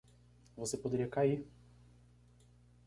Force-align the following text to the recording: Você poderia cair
Você 0.57 0.79
poderia 0.79 1.07
cair 1.07 1.47